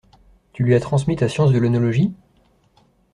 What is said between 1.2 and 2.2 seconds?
science de l’œnologie?